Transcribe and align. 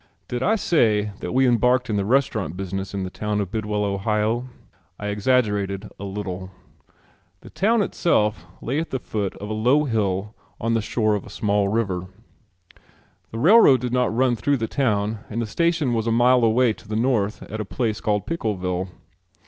Did 0.27 0.41
I 0.41 0.55
say 0.55 1.11
that 1.19 1.31
we 1.31 1.45
embarked 1.47 1.87
in 1.87 1.95
the 1.95 2.03
restaurant 2.05 2.57
business 2.57 2.95
in 2.95 3.03
the 3.03 3.11
town 3.11 3.39
of 3.39 3.51
Bidwell, 3.51 3.85
Ohio? 3.85 4.47
I 4.97 5.09
exaggerated 5.09 5.91
a 5.99 6.05
little. 6.05 6.49
The 7.41 7.51
town 7.51 7.83
itself 7.83 8.47
lay 8.63 8.79
at 8.79 8.89
the 8.89 8.97
foot 8.97 9.35
of 9.35 9.47
a 9.47 9.53
low 9.53 9.83
hill 9.83 10.33
and 10.59 10.65
on 10.69 10.73
the 10.73 10.81
shore 10.81 11.13
of 11.13 11.23
a 11.23 11.29
small 11.29 11.67
river. 11.67 12.07
The 13.29 13.37
railroad 13.37 13.79
did 13.81 13.93
not 13.93 14.11
run 14.11 14.35
through 14.35 14.57
the 14.57 14.67
town 14.67 15.19
and 15.29 15.39
the 15.39 15.45
station 15.45 15.93
was 15.93 16.07
a 16.07 16.11
mile 16.11 16.43
away 16.43 16.73
to 16.73 16.87
the 16.87 16.95
north 16.95 17.43
at 17.43 17.61
a 17.61 17.63
place 17.63 18.01
called 18.01 18.25
Pickleville. 18.25 18.89